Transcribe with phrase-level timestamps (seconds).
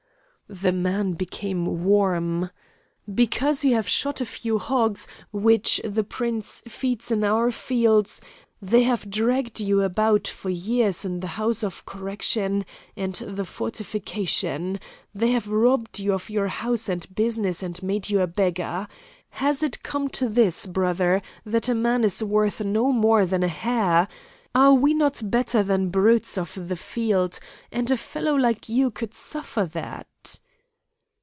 [0.49, 2.49] "The man became warm.
[3.15, 8.19] 'Because you have shot a few hogs, which the prince feeds in our fields
[8.61, 12.65] they have dragged you about for years in the house of correction
[12.97, 14.81] and the fortification,
[15.15, 18.89] they have robbed you of your house and business and made you a beggar.
[19.29, 23.47] Has it come to this, brother, that a man is worth no more than a
[23.47, 24.09] hare?
[24.53, 27.39] Are we not better than brutes of the field?
[27.71, 30.07] And a fellow like you could suffer that?